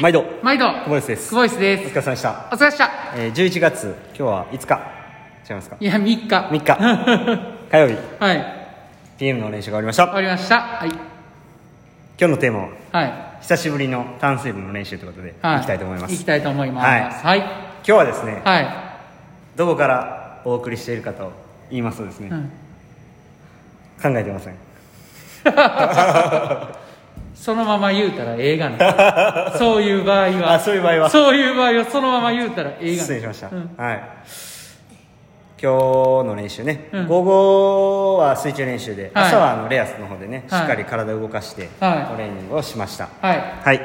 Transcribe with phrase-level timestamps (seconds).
[0.00, 0.24] 毎度。
[0.42, 0.66] 毎度。
[0.66, 1.28] 久保井です。
[1.30, 1.86] 久保井です。
[1.88, 2.90] お疲れ様でした、お疲れ様でした。
[3.16, 4.80] えー、11月今日は5日。
[5.48, 5.76] 違いますか？
[5.78, 6.26] いや3日。
[6.28, 6.76] 3日。
[7.70, 7.96] 火曜日。
[8.18, 8.44] はい。
[9.18, 10.04] PM の練習が終わりました。
[10.06, 10.56] 終わりました。
[10.60, 10.88] はい。
[10.88, 11.00] 今
[12.18, 13.12] 日のテーマははい。
[13.42, 15.58] 久しぶりの単水分の練習ということで、はい。
[15.58, 16.12] い、きたいと思います。
[16.14, 17.26] 行きたいと思います。
[17.26, 17.38] はい。
[17.40, 17.48] 今
[17.84, 18.68] 日はですねはい、
[19.56, 21.32] どこからお送りしているかと
[21.70, 22.50] 言いますとですね、うん。
[24.02, 24.54] 考えてません
[27.40, 29.54] そのまま言うたら映画な。
[29.56, 30.52] そういう場合は。
[30.54, 31.08] あそういう場合は。
[31.08, 33.70] そういう場合はそのまま言うたら映画失礼しました、うん。
[33.78, 34.02] はい。
[35.62, 35.74] 今日
[36.28, 37.06] の練習ね、うん。
[37.06, 39.24] 午後は水中練習で、はい。
[39.24, 40.60] 朝はあのレアスの方でね、はい。
[40.60, 42.18] しっかり体を動かしてトはい。
[42.18, 43.08] レーニングをしました。
[43.22, 43.42] はい。
[43.64, 43.80] はい。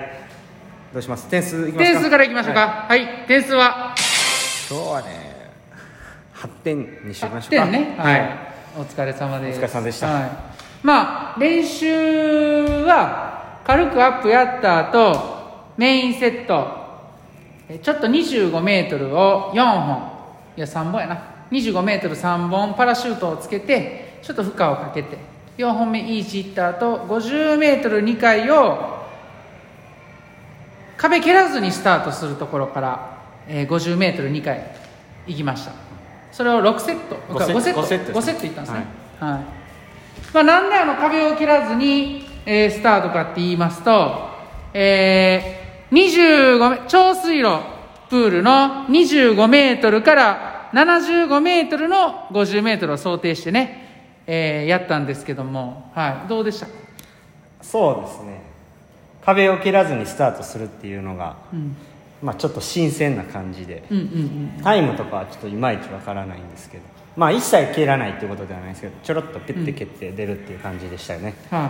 [0.93, 1.27] どうします？
[1.29, 1.93] 点数いきますか？
[1.93, 2.59] 点数からいきましょうか。
[2.59, 3.95] ははい、点数は？
[4.69, 5.07] 今日はね
[6.35, 7.63] 8点にしましょうか。
[7.67, 7.95] 8点ね。
[7.97, 8.29] はい、
[8.77, 9.59] お疲れ様です。
[9.59, 10.07] お疲れ様でした。
[10.07, 10.29] はい、
[10.83, 13.24] まあ練習は
[13.65, 16.85] 軽くアップやった後メインセット。
[17.67, 20.11] えちょっと2 5メートルを4本。
[20.55, 21.21] いや3本やな。
[21.51, 25.17] 2 5メートル3本パラシュートをつけてちょっと負荷をかけて。
[25.57, 29.05] 4本目イージーいった後5 0メートル2回を
[30.97, 34.75] 壁蹴らずにスタートするところから、えー、50メートル2回
[35.27, 35.71] 行きました。
[36.31, 37.17] それを6セット。
[37.33, 37.59] 五セット。
[37.59, 37.81] 5セット。
[37.81, 38.19] 五セットですね。
[38.19, 38.85] 5セットいったんですね。
[39.19, 39.39] はい、
[40.33, 44.29] まあ、なんであの壁を蹴らずに、えースタートかって言いますと、
[44.73, 47.59] えー、25メ超水路
[48.09, 56.67] プールの25メートルから75メートルの50メートルを想定してね、えーやったんですけども、はい、どうでした？
[57.61, 58.41] そうですね。
[59.25, 61.75] 壁を蹴らずにスタートするっていうのが、うん。
[62.21, 66.83] まあ、ちょっと新鮮な感じでうんうんタイムとかはちょっといまいちわからないんですけど
[67.17, 71.69] まあ一切蹴らないっていうことではないですけどちょろっとピュッて蹴って出るっていう感じでしたよね、うんは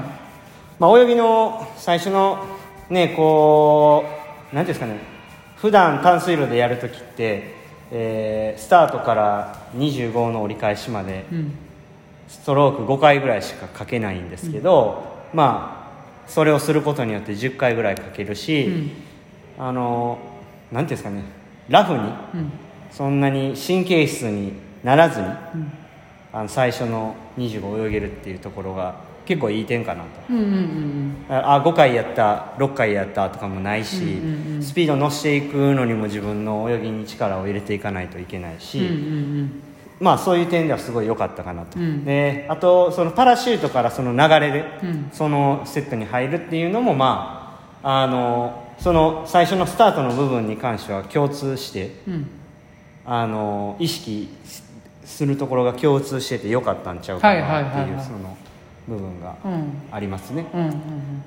[0.79, 2.45] まあ、泳ぎの最初の
[2.89, 4.03] ねこ
[4.51, 4.99] う何ていうんですかね
[5.55, 7.53] 普段淡水路でやるときって、
[7.91, 11.25] えースタートから25の折り返しまで
[12.27, 15.85] ストローク5回ぐらいしかかけないんですけど、まあ
[16.27, 18.91] それをすることによって10回ぐらいかけるし、うん。
[19.57, 20.17] あの
[20.71, 21.23] 何ていうんですかね
[21.69, 22.51] ラフにうん。
[22.91, 25.35] そんなに神経質にならずにうん。
[26.33, 28.95] あの最初の25泳げるっていうところが
[29.25, 30.09] 結構いい点かなと。
[30.29, 30.95] うんうんうん
[31.27, 39.61] あ5回やった6回やったとかもないし、うんうんうんスピード乗せていくのにも自分の泳ぎに力を入れていかないといけないし、うんうん
[39.99, 42.03] まあそういう点ではすごい良かったかなと、うん。
[42.03, 45.09] であとそのパラシュートからその流れで、うん。
[45.11, 52.27] そのセットに入るっていうのもまああのその最初のスタートの部分に関しては共通してうん。
[53.05, 54.29] あの意識
[55.05, 57.91] するところが共通してて良かったんちゃうかなってはいはいはいはい。
[57.91, 58.35] いうその
[58.87, 59.71] 部分がうん。
[59.91, 60.73] ありますね、うんうん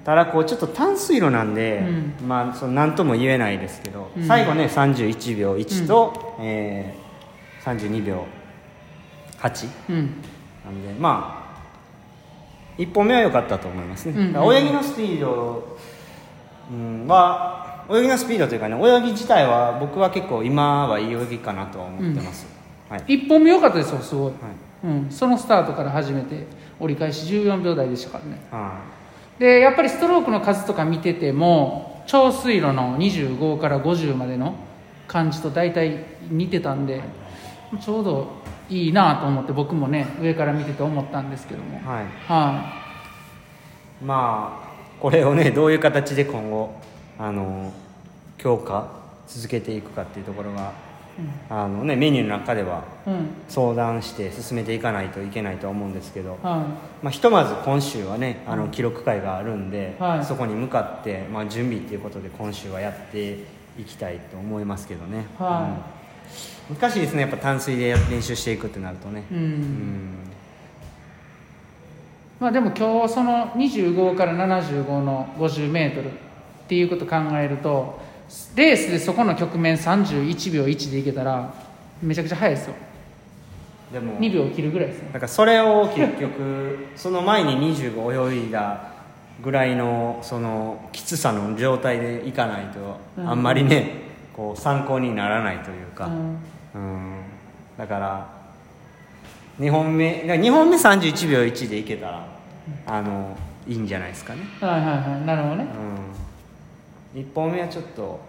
[0.05, 1.85] ただこうちょっと淡水路なんで、
[2.21, 4.27] うまあその何とも言えないですけど、うん。
[4.27, 8.25] 最後ね31秒1と、えー、32秒
[9.39, 10.15] 8うん。
[10.65, 11.49] なんでまあ
[12.79, 15.79] 1本目は良かったと思いますね、うんだから泳ぎのスピード、
[16.71, 22.47] うん、は泳ぎのスピードというかね泳ぎ自体は僕は結構今はいい泳ぎかなとは思ってます、
[22.89, 24.35] はい、一本目良かったですよすごい、はい。
[24.85, 26.47] うん、そのスタートから始めて
[26.81, 28.41] 折り返し14秒台でしたからね。
[28.51, 28.81] は
[29.39, 34.55] でやっぱりストロークの数とか見てても超水路の25から50までの
[35.07, 37.03] 感じと大体似てたんで
[37.81, 38.29] ちょうど
[38.69, 41.79] いいなと思って僕もね上から見てて思ったんですけども。
[41.79, 42.73] い、はい、は
[44.05, 44.69] まあ
[45.01, 46.75] これをねどういう形で今後
[47.19, 47.73] あの
[48.37, 50.73] 強化続けていくかっていうところが、
[51.49, 53.29] あのね、メニューの中ではいうん。
[53.49, 56.67] 相談して進めていかないといけないとは思うんですけど、は
[57.03, 60.25] まあ、ひとまず今週はねあの記録会があるんで、はい。
[60.25, 63.45] そこに向かって、まあ、準備っていうことで今週はやって
[63.79, 65.79] いきたいと思いますけどね、は
[66.71, 66.77] うん。
[66.77, 69.25] 難しいですねやっぱ淡水で練習していくってなるとね。
[69.31, 69.41] い、うん。
[69.41, 70.15] うん。
[72.41, 76.13] まあでも今日その25から75の 50m っ
[76.69, 77.99] ていうことを考えると
[78.55, 81.53] レースでそこの局面31秒1でいけたら
[82.03, 82.75] めちゃくちゃ速いですよ。
[83.93, 88.93] でも2秒切るぐらいですねだからそれを結局その前に25泳いだ
[89.43, 93.31] ぐらいのそのきつさの状態でいかないとうん。
[93.31, 94.03] あんまりね、
[94.35, 96.39] こう参考にならないというか、うん。
[96.75, 97.21] うん。
[97.79, 98.29] だから
[99.61, 102.29] 2本目だから2本目31秒1でいけたら
[102.87, 103.37] あの
[103.67, 105.27] いいんじゃないですかね、はいはいはい。
[105.27, 105.63] なるほどね。
[105.63, 105.69] うん、
[107.15, 108.21] 1本目はちょっと、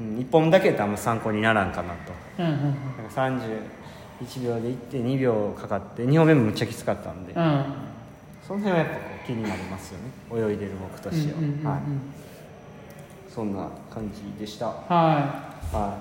[0.00, 2.12] うん、1本だけだとあんま参考にならんかなと。
[2.38, 3.36] うんうんなん。
[3.36, 3.52] か
[4.26, 7.42] 31秒で行って2秒かかって2本目もむっちゃきつかったんで、うん。
[7.42, 7.64] うん
[8.46, 10.10] その辺はやっぱこ気になりますよね。
[10.50, 11.80] 泳いでる僕としては、うんうんうんうんはい、
[13.34, 14.66] そんな感じでした。
[14.66, 14.74] は
[15.72, 15.98] は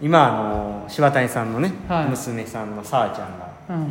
[0.00, 0.06] い。
[0.06, 2.06] 今あの柴谷さんのね、はい。
[2.06, 3.41] 娘さんのさあちゃんがうん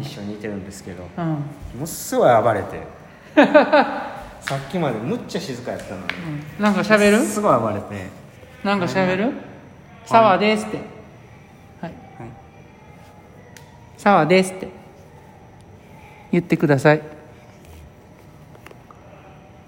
[0.02, 1.26] 一緒にいてるんですけど、いうん。
[1.26, 1.38] も
[1.82, 2.82] のすごい暴れて
[4.42, 6.06] さっきまでむっちゃ静かやったのに
[6.58, 6.64] うん。
[6.64, 7.20] なんか喋る？
[7.20, 8.08] すごい暴れて
[8.64, 9.32] なんか喋る？
[10.06, 10.78] サワーですって。
[10.78, 10.84] はい。
[11.84, 11.94] はい。
[13.98, 14.68] サワーですって。
[16.32, 17.02] 言ってください。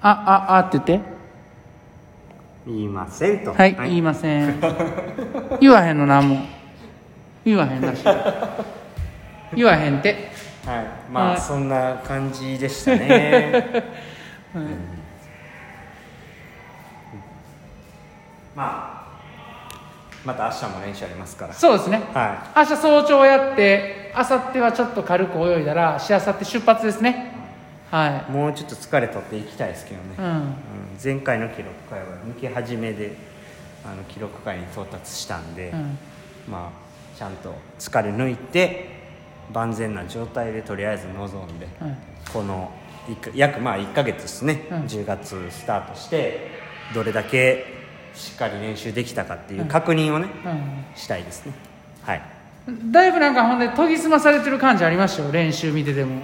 [0.02, 0.10] あ
[0.50, 1.14] ああって言って。
[2.66, 3.54] 言いませんと。
[3.54, 4.60] はい、言いません。
[5.60, 6.40] 言わへんのなんも。
[7.46, 8.04] 言わへんらしい
[9.56, 10.32] 言わへんて。
[10.66, 10.86] はい。
[11.12, 11.42] まあ、はい。
[11.42, 13.84] そんな感じでしたね。
[18.56, 19.04] まあ
[20.24, 21.54] また明日も練習ありますから。
[21.54, 22.02] そうですね。
[22.14, 27.34] は明日早朝やって明後日はちょっと軽く泳いだらしあさって出発ですね。
[27.92, 28.32] はい。
[28.32, 30.26] もうちょっと疲れ取っていきたいですけどね、うん。
[30.26, 30.56] うん。
[31.04, 33.12] 前回の記録会は抜け始めで
[33.86, 35.98] あの記録会に到達したんで、うん。
[36.50, 39.03] まあちゃんと疲れ抜いて
[39.51, 41.98] 万全な状態でとりあえず臨んで、はい。
[42.31, 42.72] この
[43.36, 44.78] 約まあ1ヶ月ですね、うん。
[44.84, 46.51] 10月スタートして
[46.94, 47.66] どれだけ
[48.13, 50.28] しっかり練習できたかっていう確認をね、
[50.95, 51.54] うしたいですね。
[52.04, 52.22] はい。
[52.72, 56.22] んだいぶなんかほんで研ぎ澄まされてる感じありましたよ練習見てても。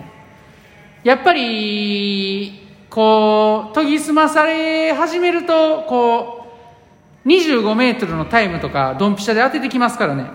[1.03, 6.47] やっぱりこう研ぎ澄まされ始めるとこ
[7.25, 10.25] う25メートルのタイムとかドンピシャで当ててきますからね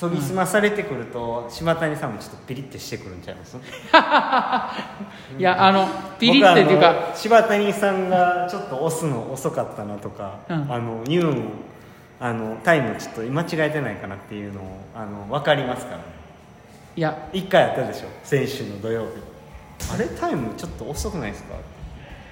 [0.00, 3.56] 研ぎ澄まされてくると島谷さんもちょっとピリッてしてくるんちゃいます？
[5.38, 5.86] いやあの
[6.18, 10.66] ピリってっていうかの柴谷さんがちょっと押すの遅かったなとか、うん。
[10.72, 11.48] あのニューン
[12.20, 14.64] あのタイムちょっと間違えてないかなっていうのを
[14.96, 16.04] あの分かりますからね。
[16.96, 17.16] いや。
[17.32, 18.08] 一回やったでしょ？
[18.24, 19.08] 先週の土曜日。
[19.94, 21.54] あれタイムちょっと遅くないですか？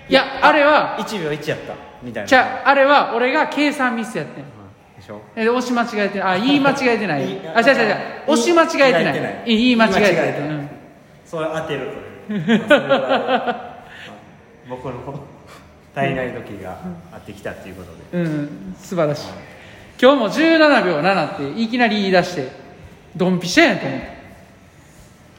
[0.08, 1.74] いやあれは1秒1やった。
[2.02, 2.26] みたいな。
[2.28, 4.44] じゃああれは俺が計算ミスやってん
[5.02, 5.20] でしょ？
[5.36, 7.24] え押し間違えてないあ言い間違えてない。
[7.32, 7.96] いあ違う違う違う。
[8.28, 9.12] 押し間違えてない。
[9.12, 9.42] 言い間違えてない。
[9.46, 10.48] 言い間違えて言い間違えてない。
[10.48, 10.68] ないうん。
[11.26, 11.80] それ当てる
[12.28, 13.62] という
[14.68, 15.20] 僕の
[15.94, 16.78] 体内時が
[17.12, 18.22] 合ってきたっていうことで。
[18.24, 18.74] うん。
[18.78, 19.26] 素晴らしい。
[20.00, 22.48] 今日も17秒7っていきなり言い出して
[23.16, 24.06] ドンピシャやんと思って。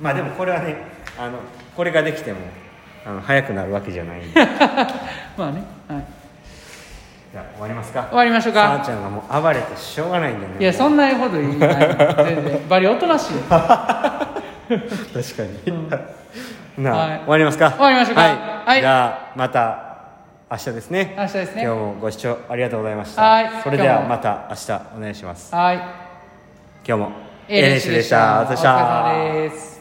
[0.02, 0.76] まあでもこれはね
[1.18, 1.40] あの
[1.76, 2.40] これができても
[3.06, 4.42] あの早くなるわけじゃないんで。
[5.38, 6.06] まあね、はい、
[7.36, 8.04] あ終わりますか。
[8.10, 8.60] 終わりましょうか。
[8.68, 10.58] さあちゃんがもう暴れてしょうがないんだよね。
[10.60, 11.76] いやそんなこと言いない。
[12.26, 13.42] 全然バリおとなしいよ。
[13.50, 17.18] 確かに、なあ、はい。
[17.20, 17.72] 終わりますか。
[17.72, 18.22] 終わりましょうか。
[18.22, 18.32] はい、
[18.66, 18.82] はい。
[18.82, 19.94] じゃあまた
[20.50, 21.16] 明日ですね。
[21.18, 21.64] 明日ですね。
[21.64, 23.22] 今日もご視聴ありがとうございました。
[23.22, 23.50] はい。
[23.64, 25.54] それではまた明日お願いします。
[25.56, 25.78] はい。
[25.78, 25.86] 今
[26.86, 27.12] 日も
[27.48, 28.42] ええ練習でした。
[28.42, 29.73] お疲れ様です